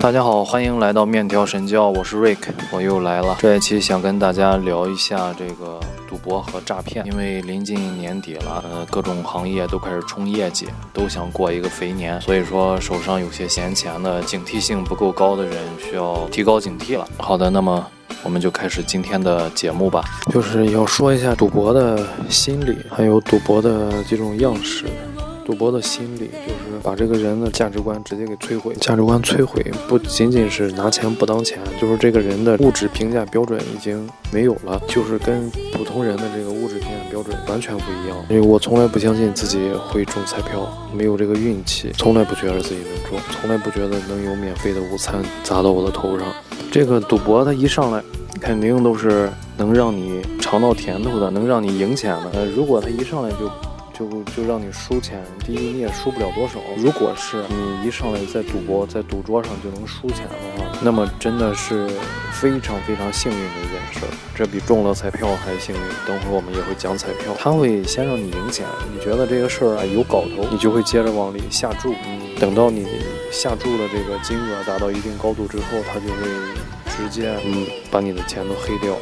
[0.00, 2.38] 大家好，欢迎来到面条神教，我是 Rik，
[2.72, 3.36] 我又来了。
[3.38, 17.06] 这一期想跟大家聊一下这个赌博和诈骗，因为临近年底了，呃，各种行业都开始冲业绩，都想过一个肥年，所以说手上有些闲钱的，警惕性不够高的人需要提高警惕了。
[17.18, 17.86] 好的，那么
[18.22, 24.86] 我们就开始今天的节目吧，就是要说一下赌博的心理，还有赌博的几种样式。
[25.44, 28.74] 赌博的心理就把这个人的价值观直接给摧毁。
[28.80, 38.16] 价值观摧毁不仅仅是拿钱不当钱，就是这个人的物质评价标准已经没有了，就是跟普通人的这个物质评价标准完全不一样。
[38.28, 46.26] 因为我从来不相信自己会中彩票，没有这个运气，从来不觉得自己能中，从来不觉得能有免费的午餐砸到我的头上。
[46.70, 48.02] 这个赌博它一上来
[48.40, 52.30] 肯定都是能让你尝到甜头的，能让你赢钱的。
[52.32, 53.50] 呃，如果他一上来就
[54.00, 56.58] 就就让你输钱，第一你也输不了多少。
[56.78, 61.86] 如果是你一上来在赌博，在赌桌上就能输钱的话，那么真的是
[62.32, 64.08] 非常非常幸运的一件事儿。
[64.34, 65.80] 这比中了彩票还幸运。
[66.06, 71.94] 等会儿我们也会讲彩票，他会先让你赢钱，你觉得这个事儿啊有搞头，你就会接着往里下注。
[72.38, 72.86] 等到你
[73.30, 76.22] 下注的这个金额达到一定高度之后，他就会
[76.96, 78.96] 直接嗯把你的钱都黑掉。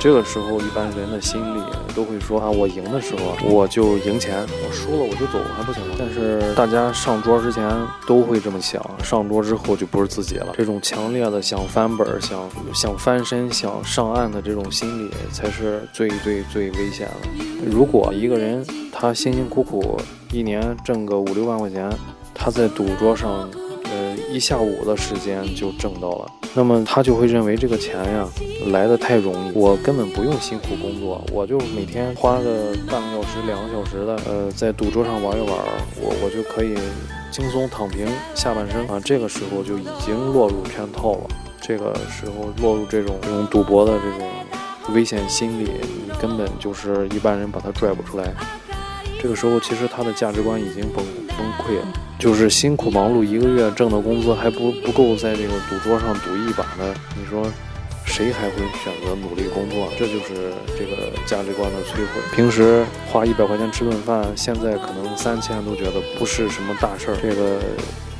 [0.00, 1.60] 这个时候，一般人的心里
[1.94, 5.96] 都会说啊，我赢的时候我就赢钱，我输了我就走，还不行吗？
[5.98, 7.68] 但是大家上桌之前
[8.06, 10.54] 都会这么想，上桌之后就不是自己了。
[10.56, 17.68] 这种强烈的想翻本、想想翻身、想上岸的这种心理，才是最最最危险的。
[17.68, 20.00] 如果一个人他辛辛苦苦
[20.32, 21.90] 一年挣个五六万块钱，
[22.32, 23.50] 他在赌桌上，
[23.90, 26.26] 呃，一下午的时间就挣到了。
[26.54, 28.28] 那么他就会认为这个钱呀
[28.72, 35.50] 来的太容易，我根本不用辛苦工作，我就每天花个半个小时、两个小时的，呃，在赌桌上玩一玩，
[36.00, 36.74] 我我就可以
[37.30, 39.00] 轻松躺平下半生啊。
[39.04, 41.26] 这个时候就已经落入圈套了，
[41.60, 44.28] 这个时候落入这种这种赌博的这种
[44.94, 45.70] 危险心理，
[46.06, 48.34] 你根本就是一般人把他拽不出来。
[49.20, 51.04] 这个时候其实他的价值观已经崩
[51.38, 51.86] 崩溃了。
[52.18, 57.46] 就是辛苦忙碌一个月挣的工资还不不够在这个赌桌上赌一把呢，你说
[58.04, 59.88] 谁还会选择努力工作？
[59.96, 62.20] 这就是这个价值观的摧毁。
[62.34, 67.16] 平时花一百块钱吃顿饭，现在可能三千都觉得不是什么大事儿。
[67.22, 67.60] 这个。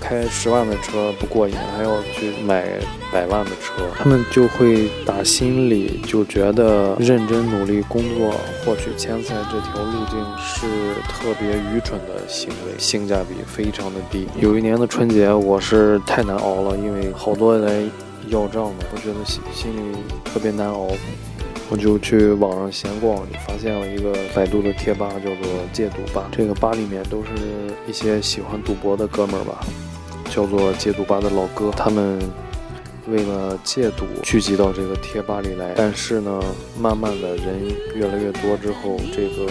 [0.01, 2.65] 开十万的车不过瘾，还要去买
[3.13, 8.33] 百万的车，他们就会打心里就觉得认真努力工作
[8.65, 10.67] 获取钱财这条路径是
[11.09, 14.27] 特别愚蠢的行为，性价比非常的低。
[14.41, 17.91] 有一年的春节，我是太难熬了，因为好多人
[18.29, 20.89] 要账的，我觉得心心里特别难熬。
[21.71, 26.29] 我就去网上闲逛，发现了一个百度的贴吧，叫做戒赌吧。
[26.33, 27.29] 这个吧里面都是
[27.87, 29.61] 一些喜欢赌博的哥们儿吧。
[30.31, 32.19] 叫做戒赌吧的老哥，他们
[33.09, 35.73] 为了戒赌聚集到这个贴吧里来。
[35.75, 36.41] 但是呢，
[36.79, 37.61] 慢慢的人
[37.95, 39.51] 越来越多之后，这个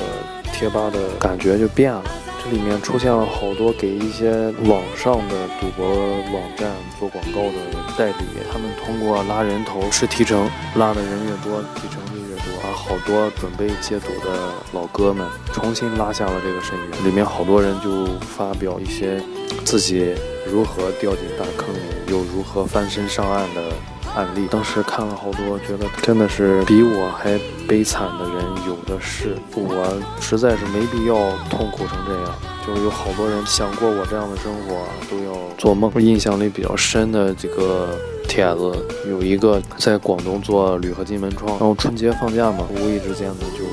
[0.54, 2.04] 贴吧的感觉就变了。
[2.52, 4.32] 里面出现了好多给一些
[4.66, 7.58] 网上的赌博网站做广告的
[7.98, 17.06] 代理，他们通过拉人头是提成，拉的人越多，提成就越多，把好多准备戒赌的老哥们重新拉下了这个深渊。
[17.06, 19.22] 里面好多人就发表一些
[19.66, 20.16] 自己。
[20.50, 23.70] 如何掉进大坑里，又如何翻身上岸的
[24.18, 24.48] 案例？
[24.50, 29.38] 当时看了好多，觉得真的是比我还悲惨的人有的是。
[29.54, 31.14] 我实在是没必要
[31.52, 32.34] 痛苦成这样。
[32.66, 35.92] 就是有好多人想过我这样的生活，都要做梦。
[36.02, 38.76] 印象里比较深的几个帖子，
[39.08, 43.64] 有一个在广东做铝合金门窗，然后春节放假嘛，无意之间呢就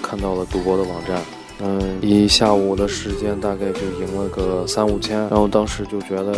[0.00, 1.20] 看到了赌博的网站。
[1.60, 6.32] 嗯，一下午的时间大概就赢了个三五千，然后当时就觉得，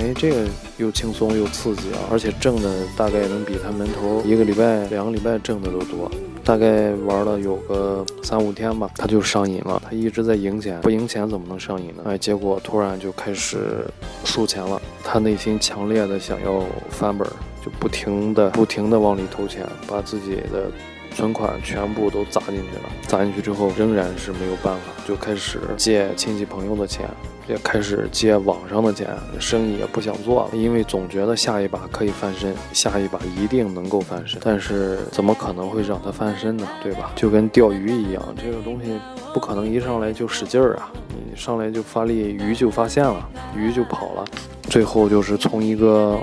[0.00, 6.10] 哎，这个又轻松又刺激啊，而且挣的大概能比他门头一个礼拜、两个礼拜挣的都多。
[6.42, 9.80] 大概玩了有个三五天吧，他就上瘾了。
[9.84, 12.02] 他一直在赢钱，不赢钱怎么能上瘾呢？
[12.06, 13.84] 哎，结果突然就开始
[14.24, 14.80] 输钱了。
[15.04, 17.28] 他内心强烈的想要翻本，
[17.62, 20.70] 就不停的、不停的往里投钱，把自己的。
[21.14, 27.08] 存款全部都砸进去了，砸进去之后仍然是没有办法，就开始借亲戚朋友的钱，
[27.48, 29.08] 也开始借网上的钱，
[29.38, 36.66] 生意也不想做了，因为总觉得下一把可以翻身，下一把一定能够翻身，但是怎么可能会让他翻身呢？
[36.82, 37.12] 对吧？
[37.16, 38.98] 就跟钓鱼一样，这个东西
[39.34, 44.24] 不可能一上来就使劲儿啊，你上来就发力，鱼就发现了，鱼就跑了，
[44.62, 46.18] 最后就是从一个。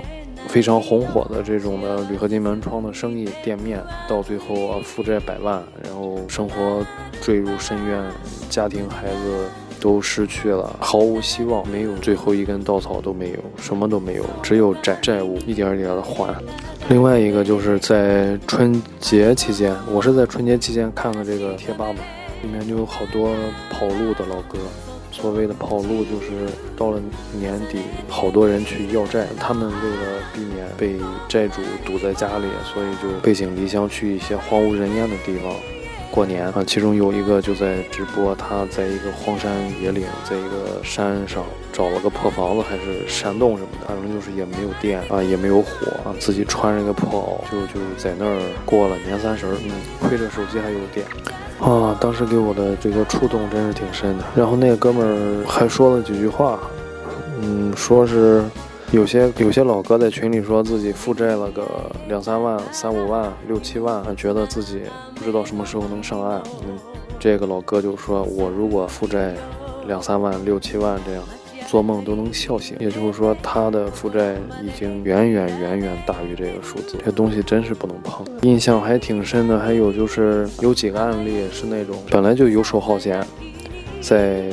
[0.48, 6.84] 非常红火的这种的铝合金门窗的生意店面，到最后啊负债百万，然后生活
[7.20, 8.02] 坠入深渊，
[8.48, 9.44] 家庭孩子
[9.78, 16.34] 都失去了，毫无希望，没有最后一根稻草都没有，什么都没有，只有债债务一点一点的还。
[16.88, 22.00] 另外一个就是在春节期间，我是在春节期间看的这个贴吧嘛，
[22.42, 23.34] 里面就有好多
[23.70, 24.58] 跑路的老哥。
[25.20, 27.00] 所谓的跑路，就是到了
[27.32, 30.96] 年底，好多人去要债，他们为了避免被
[31.28, 35.52] 债主堵在家里，所以就背井离乡去一些荒无人烟的地方
[36.10, 36.62] 过年啊。
[36.64, 39.50] 其中有一个就在直播，他在一个荒山
[39.82, 49.70] 野岭，在一个山上找了个破房子，还是山洞什么的，反正就是也没有电啊，也没有火啊，自己穿着个破袄，就就在那儿过了年三十儿，嗯，
[50.00, 51.04] 亏着手机还有电。
[51.60, 54.24] 啊，当时给我的这个触动真是挺深的。
[54.36, 56.58] 然后那个哥们儿还说了几句话，
[57.40, 58.44] 嗯，说是
[58.92, 61.66] 有些有些老哥在群里说自己负债了个
[62.08, 64.82] 两三万、三五万、六七万，觉得自己
[65.14, 66.40] 不知道什么时候能上岸。
[66.62, 66.78] 嗯，
[67.18, 69.34] 这个老哥就说，我如果负债
[69.86, 71.22] 两三万、六七万这样。
[71.68, 78.26] 做梦都能笑醒，也就是说，他的负债已经远远远远大于这个数字，这东西真是不能碰。
[78.40, 83.22] 印象还挺深的，还有就是有几个案例是那种本来就游手好闲，
[84.00, 84.44] 在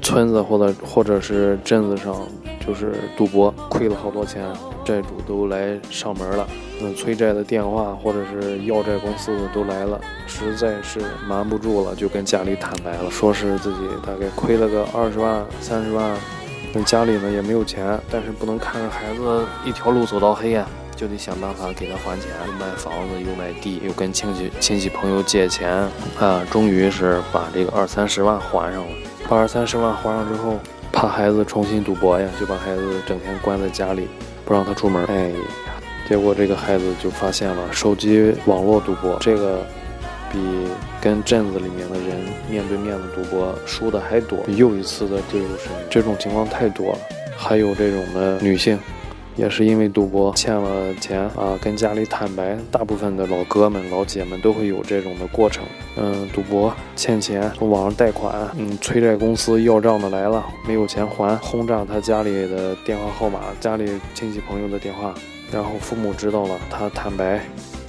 [0.00, 2.16] 村子或者或者是镇子上
[2.66, 4.42] 就是赌博，亏了好多钱，
[4.82, 6.48] 债主都来上门了，
[6.80, 16.16] 嗯，催债的电话或者是要债公司的都来了，实在是瞒不住了，就跟家里坦白了，说是自己大概亏了个二十万、三十万。
[16.84, 22.30] 家里呢也没有钱，但是不能看着孩子一条路走到黑呀，就得想办法给他还钱。
[22.46, 25.70] 又卖房子，又卖地，又跟亲戚亲戚朋友借钱，
[26.18, 28.92] 啊，终于是把这个二三十万还上了。
[29.28, 30.58] 把二三十万还上之后，
[30.92, 34.08] 怕孩子重新赌博呀，就把孩子整天关在家里，
[34.44, 35.04] 不让他出门。
[35.06, 35.36] 哎呀，
[36.08, 39.64] 结果这个孩子就发现了手机网络赌博这个。
[40.32, 40.38] 比
[41.00, 42.18] 跟镇子里面的人
[42.50, 45.86] 面对面的赌博输的还多，又一次的坠入深渊。
[45.90, 46.98] 这种情况太多了。
[47.36, 48.78] 还有这种的女性，
[49.36, 52.56] 也是因为赌博欠了钱啊，跟家里坦白。
[52.70, 55.62] 大部分的老哥们、老姐们都会有这种的过程。
[55.96, 65.14] 嗯，赌博欠钱，从网上贷款，嗯，催债公司要账的来了，没有钱还，轰炸他家里的电话号码、家里亲戚朋友的电话，
[65.52, 67.44] 然后父母知道了，他坦白。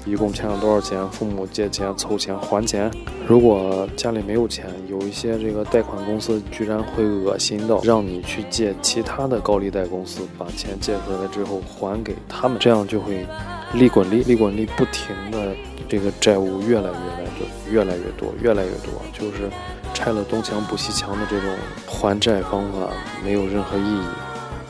[0.07, 1.05] 一共欠了多少钱？
[1.09, 2.89] 父母借钱凑钱还钱。
[3.27, 13.25] 如果家里没有钱，有一些这个贷款公司居然会恶心到让你去借其他的高利贷公司，把钱借回来之后还给他们，这样就会
[13.73, 15.53] 利滚利，利滚利，不停的
[15.89, 19.49] 这个债务越来越来多，越来越多，越来越多，就是
[19.93, 21.49] 拆了东墙补西墙的这种
[21.85, 22.89] 还债方法
[23.23, 24.05] 没有任何意义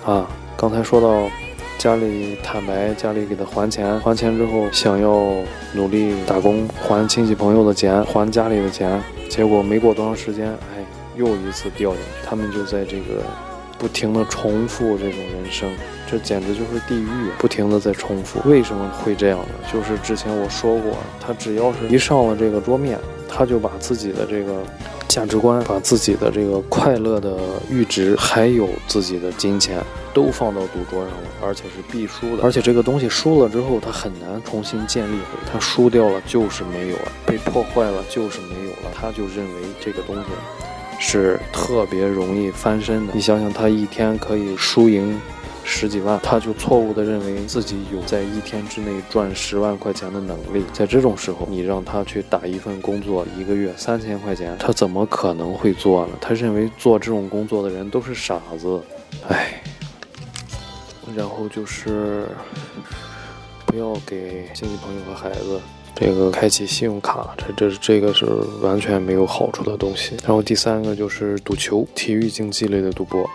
[0.06, 0.28] 啊！
[0.58, 1.30] 刚才说到。
[1.78, 5.32] 家里坦白，家里给他还钱，还钱之后想要
[5.74, 10.84] 努力打工还亲戚朋友的钱，还家里的钱，结果没过多长时间，哎，
[11.16, 12.08] 又一次掉进去。
[12.26, 13.24] 他们就在这个
[13.78, 15.70] 不停的重复这种人生，
[16.10, 18.40] 这简直就是地狱，不停的在重复。
[18.50, 19.50] 为什么会这样呢？
[19.72, 22.98] 就是之前我说过，他只要是一上了这个桌面，
[23.30, 24.64] 他就把自己的这个。
[25.08, 27.38] 价值观，把自己的这个快乐的
[27.72, 29.84] 阈值，还有自己的金钱，
[30.14, 32.44] 都放到赌桌上了，而且是必输的。
[32.44, 35.40] 而且这个东西输了之后，他很难重新建立回。
[35.52, 38.92] 他输掉了就是没有了，被破坏了就是没有了。
[38.94, 40.22] 他就认为这个东西
[41.00, 43.14] 是特别容易翻身的。
[43.14, 45.20] 你想想，他一天可以输赢。
[45.70, 50.64] 十几万，他就错误的认为自己有在一天之内赚十万块钱的能力。
[50.72, 56.14] 在这种时候，你让他去打一份工作，一个月三千块钱，他怎么可能会做呢？
[56.22, 58.82] 他认为做这种工作的人都是傻子。
[59.28, 59.62] 唉，
[61.14, 62.26] 然后就是
[63.66, 65.60] 不要给亲戚朋友和孩子
[65.94, 68.26] 这个开启信用卡，这这这个是
[68.62, 70.16] 完全没有好处的东西。
[70.24, 73.30] 然后第三个就是赌球，体育竞技类的赌博。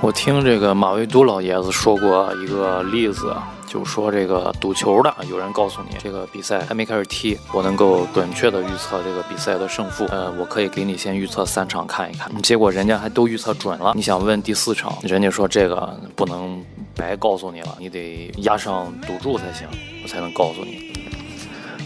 [0.00, 3.34] 我听这个马未都老爷子说过一个例子，
[3.66, 10.06] 就说这个赌球的，有人告诉你这个比赛还没开始踢，我能够准确的预测这个比赛的胜负。
[10.06, 13.92] 呃，我可以给你先预测三场看一看，结果人家还都预测准了。
[13.96, 16.64] 你想问第四场，人家说这个不能
[16.94, 19.66] 白告诉你了，你得押上赌注才行，
[20.04, 20.92] 我才能告诉你。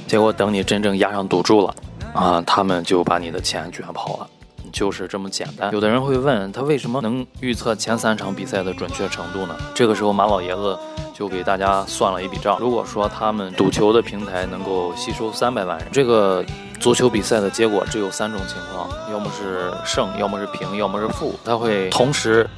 [0.06, 1.74] 结果等你真正押上赌注了，
[2.12, 4.28] 啊，他们就把你的钱卷跑了。
[4.72, 5.72] 就是这么简单。
[5.72, 9.54] 有的人会问他为什么能预测前三场比赛的准确程度呢？
[9.74, 10.76] 这个时候马老爷子
[11.14, 12.58] 就给大家算了一笔账。
[12.58, 16.44] 如果说他们赌球的平台能够吸收三百万人，这个
[16.80, 21.38] 足球比赛的结果只有三种情况：要么是胜，要么是平，要么是负。
[21.44, 22.48] 他会同时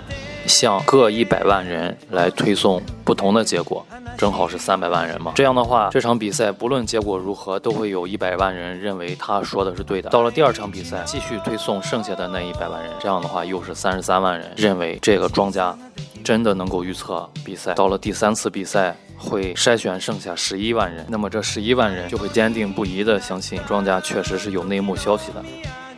[0.47, 3.85] 向各一百万人来推送不同的结果，
[4.17, 5.33] 正好是三百万人嘛。
[5.35, 10.11] 这样的话，这场比赛不论结果如何，都会有一百万人认为他说的是对的。
[10.11, 15.77] 到了第二场比赛，继续推送剩下的那一百万人，这样的话又是三十三万人认为这个庄家
[16.23, 17.75] 真的能够预测比赛。
[17.75, 18.97] 到了第三次比赛。
[19.17, 25.43] 会筛选剩下十一万人，那么这十一万人就会坚定不移地相信庄家确实是有内幕消息的。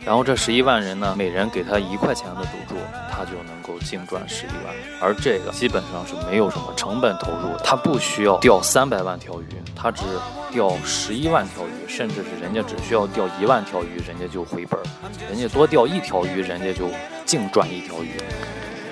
[0.05, 2.75] 然后这十一万人呢，每人给他一块钱的赌注，
[3.11, 3.56] 他就能
[3.87, 4.75] 净赚十一万。
[5.01, 10.03] 而这个基本上是没有什么成本投入的，他不需要钓三百万条鱼，他只
[10.51, 14.83] 钓十一万条鱼，甚至是人家只需要钓一万条鱼，人家就回本儿。
[15.29, 16.89] 人家多钓一条鱼，人家就
[17.25, 18.11] 净赚一条鱼。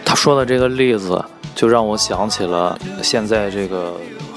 [0.06, 1.24] 他说的这个例子，
[1.56, 3.96] 就让我想起了现在这个。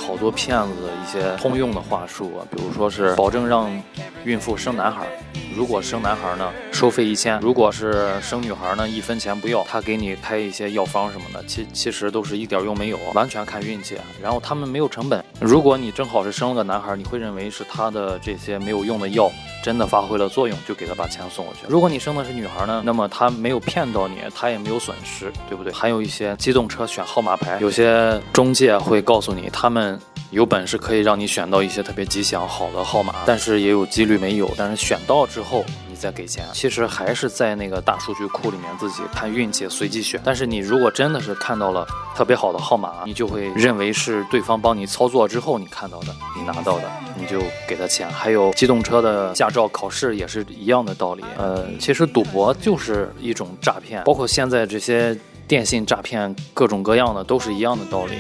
[0.09, 3.71] 好多骗子的一些通用的话术啊，比如说是保证让
[4.25, 5.07] 孕妇生男孩，
[5.55, 9.63] 如果生男孩呢，收费一千；如果是生女孩呢，一分钱不要。
[9.65, 13.99] 他给你开一些药方什么的，其其实都是一点用没有，完全看运气。
[14.23, 19.31] 然后他们没有成本，如果你正好是生了个男孩，你会认为是他的这些没有用的药
[19.63, 21.61] 真的发挥了作用，就给他把钱送过去。
[21.69, 25.73] 如果你生的是女孩呢，那么他没有骗到你，他也没有损失，对不对？
[25.73, 29.99] 还有一些机动车选号码牌，有些中介会告诉你他们。
[30.31, 34.51] 有本事可以让你选到一些特别吉祥好的号码，但是也有几率没有。
[34.59, 40.21] 但是选到之后你再给钱，其实还是在那个大数据库里面自己看运气随机选。
[40.23, 48.07] 但是你如果真的是看到了特别好的号码，你就会认为是对方帮你操作之后你看到的，你拿到的，你就给他钱。
[48.11, 51.25] 还有机动车的驾照考试也是一样的道理。
[51.39, 58.17] 呃，其实赌博就是一种诈骗，包括现在这些电信诈骗，各种各样的都是一样的道理。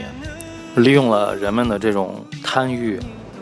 [0.78, 2.98] 利用了人们的这种贪欲，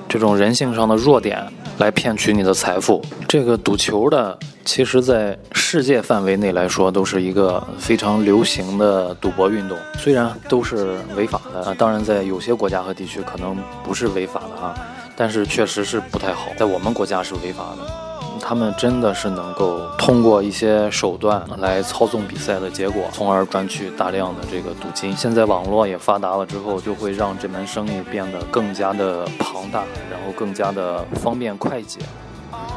[0.08, 1.42] 这种人性上的弱点
[1.78, 3.02] 来骗取你的财富。
[3.28, 9.76] 这个赌球的，其实在世界范围内来说，都是一个非常流行的赌博运动。
[9.98, 14.74] 虽然都是违法的啊，当然在有些国家和地区可能不是违法的啊，
[15.16, 16.48] 但是确实是不太好。
[16.56, 18.05] 在我们国家是违法的。
[18.48, 25.12] 他们真的是能够通过一些手段来操纵比赛的结果，从而赚取大量的这个赌金。
[25.16, 31.98] 现在网络也发达了之后，就会让这门生意变得更加的庞大，然后更加的方便快捷。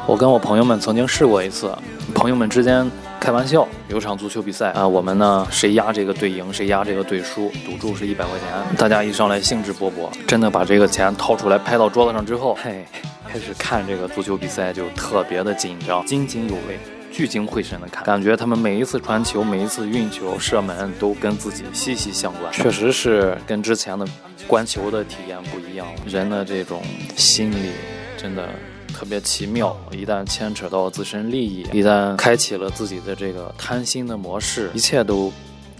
[0.08, 1.72] 我跟我朋友们曾经试过一次，
[2.16, 8.76] 朋友们之间开玩笑，有场足球比赛啊，我们呢谁压这个队赢，谁压这个队输，赌注是一百块钱。
[8.76, 12.84] 大家一上来兴致勃勃，真的把这个钱掏出来拍到桌子上之后，嘿。
[13.32, 16.76] 开始看这个足球比赛就特别的紧张，津津有味，
[17.12, 24.04] 聚精会神的看，感觉他们每一次传球、每一次运球、射门都跟自己息息相关，确实是跟之前的
[24.48, 25.86] 观球的体验不一样。
[26.04, 26.82] 人的这种
[27.16, 27.70] 心理
[28.18, 28.48] 真的
[28.92, 35.32] 特别奇妙，一旦牵扯到自身利益，一旦开启了自己的这个贪心的模式，一切都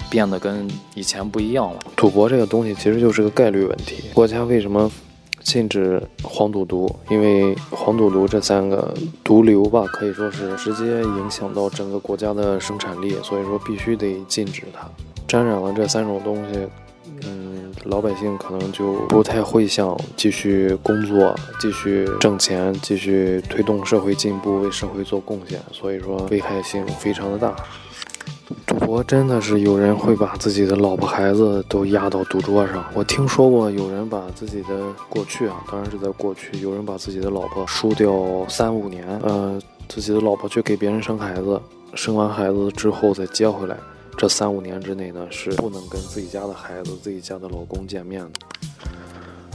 [0.09, 1.80] 变得跟以前不一样了。
[1.97, 4.88] 赌博这个东西其实就是个概率问题，国家为什么？
[5.41, 8.95] 禁止黄赌毒，因为黄赌毒这三个
[9.25, 14.89] 毒瘤吧，可以说是直接影响到整个国家的生产力，所以说必须得禁止它。
[15.27, 16.67] 沾染了这三种东西，
[17.25, 27.55] 嗯，老百姓可能就不太会想继续工作、继续挣钱、继续推动社会进步、为社会做贡献，所以说危害性非常的大。
[28.66, 32.85] 赌博真的是有人会把自己的老婆孩子都压到赌桌上。
[32.95, 38.12] 我听说过有人把自己的过去啊，当然是在过去，有人把自己的老婆输掉
[38.49, 41.61] 三五年，呃，自己的老婆去给别人生孩子，
[41.95, 43.76] 生完孩子之后再接回来，
[44.16, 48.30] 这三五年之内呢是不能跟自己家的孩子、自己家的老公见面的。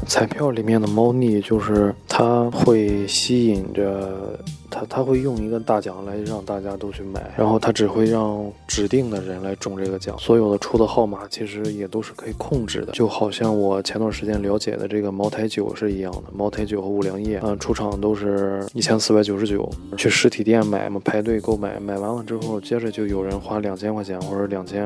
[0.08, 4.40] 彩票里面的猫腻就是它会吸引着。
[4.68, 10.18] 他他会用一个大奖来让大家都去买，然后他只会让指定的人来中这个奖。
[10.20, 16.24] 所有的出的号码其实也都是可以控制的，就好像我前段时间了解的这个茅台酒是一样的。
[16.34, 24.86] 茅台酒和五粮液，嗯，出厂都是一千四百九十九，去实体店买嘛，排队购买，买完了之后，接着就有人花两千块钱或者两千。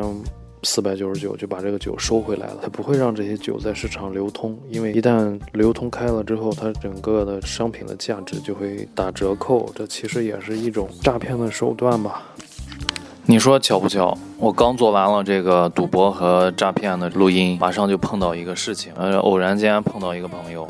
[0.63, 12.23] 四百九十九就把这个酒收回来了，他不会让这些酒在市场流通，因为一旦流通开了之后，它整个的商品的价值就会打折扣，这其实也是一种诈骗的手段吧？
[13.25, 14.17] 你说巧不巧？
[14.37, 20.67] 我刚做完了这个赌博和诈骗的录音，马上就碰到一个事情，呃，偶然间碰到一个朋友，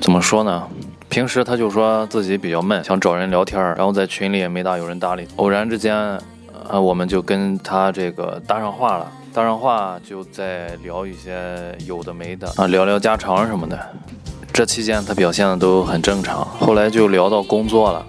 [0.00, 0.68] 怎么说呢？
[1.08, 6.16] 平时他就说自己比较闷，想找人聊天，然后在群里也没大有人搭理，偶然之间。
[6.68, 13.78] 啊，我们就跟他这个搭上话了，搭上话就在聊一些有的没的啊，聊聊家常什么的。
[14.52, 18.04] 这期间他表现的都很正常，后来就聊到工作了。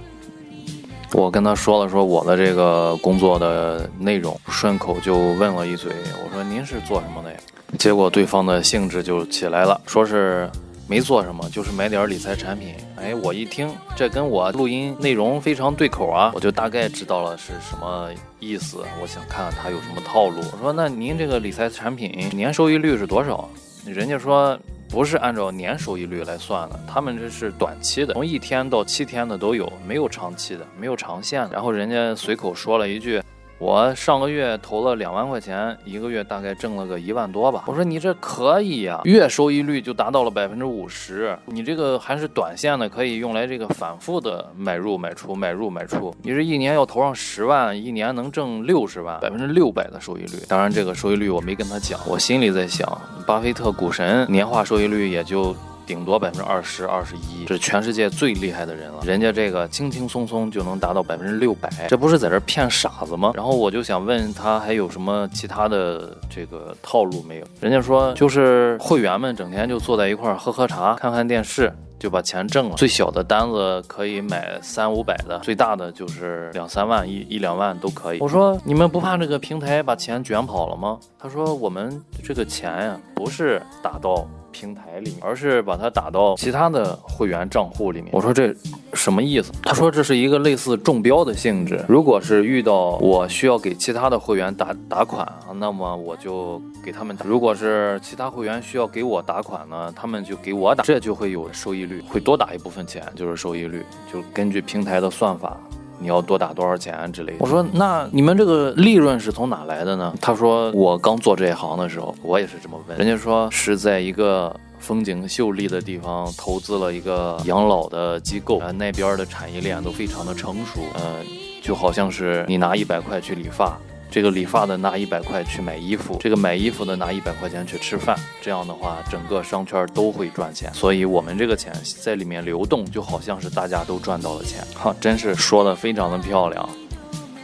[1.14, 5.92] 我跟他说了说我的这个工作的内容，顺口就问了一嘴，
[6.24, 7.38] 我说您是做什么的呀？
[7.78, 10.50] 结果对方的兴致就起来了，说是
[10.92, 12.76] 没做什么，就是买点理财产品。
[12.98, 18.10] 哎，我一听这跟我录音内容非常对口啊，我就大概知道了是什么
[18.42, 18.84] 意思。
[19.02, 20.42] 我想看看他有什么套路。
[20.52, 23.50] 我说那您这个理财产品年收益率是多少？
[23.86, 24.60] 人家说。
[24.92, 31.54] 不是按照年收益率来算的，他们这是短期的，从一天到七天的都有，没有长期的，没有长线的。
[31.54, 33.22] 然后人家随口说了一句。
[33.62, 37.66] 我上个月投了两万块钱，一个月大概挣了个一万多吧。
[37.68, 41.38] 我说你这可以呀，月收益率就达到了百分之五十。
[41.46, 46.12] 你这个还是短线的，可以用来这个反复的买入买出买入买出。
[46.24, 50.40] 你这一年要投上十万，一年能挣六十万，百分之六百的收益率。
[50.48, 55.56] 当然这个收益率我没跟他讲，我心里在想，巴菲特股神年化收益率也就。
[55.92, 59.02] 顶多百分之二十二十一，是全世界最厉害的人了。
[59.04, 63.34] 人家这个轻轻松松就能达到百分之六百，这不是在这骗傻子吗？
[63.36, 67.46] 然后我就想问他还有什么其他的这个套路没有？
[67.60, 71.70] 人家说就是会员们整天就坐在一块儿喝喝茶、看看电视。
[72.00, 78.18] 就把钱挣了，最小的单子可以买三五百的，最大的就是两三万、一一两万都可以。
[78.20, 80.98] 我说你们不怕这个平台把钱卷跑了吗？
[81.20, 88.10] 他说我们这个钱呀，不是打到平台里面，而是把它打到其他的会员账户里面。
[88.12, 88.54] 我说这
[88.94, 89.52] 什么意思？
[89.64, 91.84] 他说这是一个类似中标的性质。
[91.88, 102.02] 如果是遇到我需要给其他的会员打打款啊，那么我就给他们打；如果是其他会员需要给我打款呢，他们就给我打，这就会有收益率。
[102.10, 105.58] 会多打一部分钱，就是收益率，就根据平台的算法，
[106.02, 107.38] 你要多打多少钱之类的。
[107.40, 110.14] 我说，那你们这个利润是从哪来的呢？
[110.20, 121.26] 他说，我刚做这一行的时候，我也是这么问，人家说是在一个风景秀丽的地方投资了一个养老的机构，那边的产业链都非常的成熟，嗯，
[121.62, 123.78] 就好像是你拿一百块去理发。
[124.12, 131.72] 这个理发的拿一百块去买衣服，这个买衣服的拿一百块钱去吃饭，这样的话整个商圈都会赚钱，所以我们这个钱
[132.04, 134.62] 在里面流动，就好像是大家都赚到了钱。
[134.76, 136.70] 哈，真是说的非常的漂亮。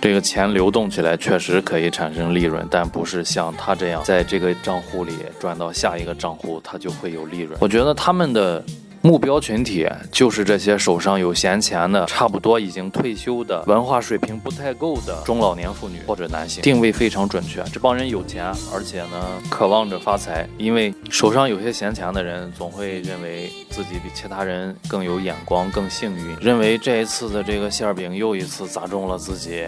[0.01, 7.57] 这个钱流动起来确实可以产生利润，但不是像他这样在这个账户里转到下一个账户，他就会有利润。
[7.61, 8.61] 我觉得他们的。
[9.07, 17.63] 目标群体就是这些手上有闲钱的，差不多已经退休的，文化水平不太够的中老年妇女或者男性，定位非常准确。
[17.71, 20.45] 这帮人有钱，而且呢，渴望着发财。
[20.57, 29.63] 因为手上有些闲钱的人，总会认为自己比其他人更有眼光、更幸运，认为这一次的这个馅饼又一次砸中了自己，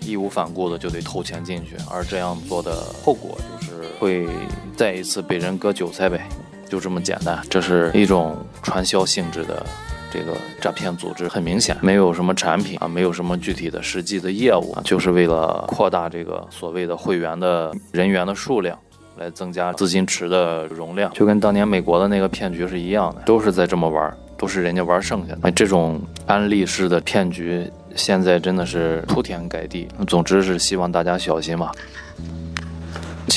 [0.00, 1.76] 义无反顾的就得投钱进去。
[1.90, 4.26] 而这样做的后果就是会
[4.74, 6.26] 再一次被人割韭菜呗。
[6.68, 9.64] 就这么简单，这是一种传销性质的
[10.10, 18.78] 这个诈骗组织，很明显没有什么产品啊，没有什么具体的实际的业务啊，就是为了扩大这个所谓的会员的人员的数量，
[19.16, 25.50] 来增加资金池的容量，就跟当年美国的那个骗局是一样的，都是在这么玩，都是人家玩剩下的。
[25.52, 31.72] 这种安利式的骗局现在真的是铺天盖地，总之是希望大家小心吧。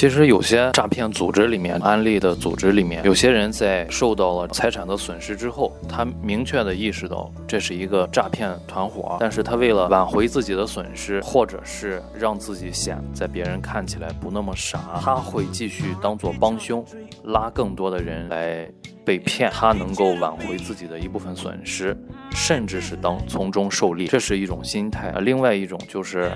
[0.01, 16.83] 其实有些诈骗组织里面，安利的组织里面，有些人在受到了财产的损失之后，他明确的意识到这是一个诈骗团伙，但是他为了挽回自己的损失，或者是让自己显在别人看起来不那么傻，他会继续当做帮凶，
[17.25, 18.67] 拉更多的人来。
[19.11, 21.93] 被骗，他能够挽回自己的一部分损失，
[22.31, 25.11] 甚至是当从中受利，这是一种心态。
[25.19, 26.31] 另外一种就是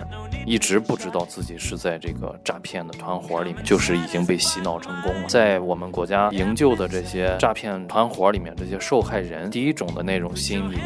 [0.45, 5.29] 一直不知道自己是在这个诈骗的团伙里面，就是已经被洗脑成功了。
[5.29, 10.77] 在我们国家营救的这些诈骗团伙里面，这些受害人第一种的那种心理，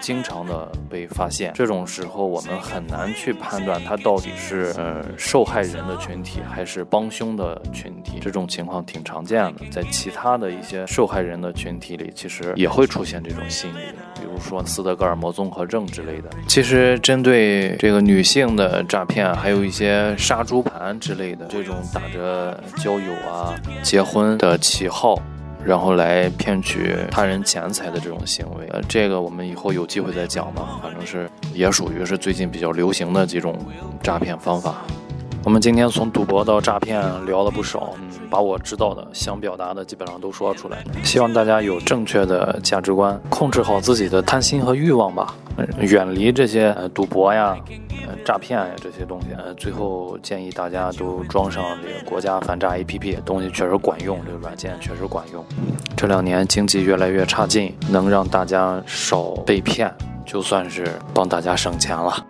[0.00, 1.52] 经常的被发现。
[1.56, 8.20] 这种时候我们很难去判断他到底是呃受害人的群体还是帮凶的群体。
[8.20, 11.20] 这种情况挺常见的，在其他的一些受害。
[11.22, 13.78] 人人的群体里，其实也会出现这种心理，
[14.14, 16.28] 比如说斯德哥尔摩综合症之类的。
[16.46, 25.18] 其实针对这个女性的诈骗，还有一些杀猪盘之类的，这种打着交友啊、结婚的旗号，
[25.64, 30.78] 然后来骗取他人钱财的这种行为，呃，这个我们以后有机会再讲吧。
[30.82, 33.58] 反正是也属于是最近比较流行的几种
[34.02, 34.84] 诈骗方法。
[35.44, 40.84] 我们今天从赌博到诈骗聊了不少，嗯，把我知道的、想表达的基本上都说出来。
[41.02, 45.34] 希望大家有正确的价值观，控制好自己的贪心和欲望吧，
[45.80, 47.56] 远离这些赌博呀、
[48.06, 49.28] 呃诈骗呀这些东西。
[49.36, 55.44] 呃，最后建议大家都装上这个国家反诈 APP，东西确实管用，这个软件确实管用。
[55.96, 59.92] 这两年经济越来越差劲，能让大家少被骗，
[60.24, 62.26] 就算是帮大家省钱了。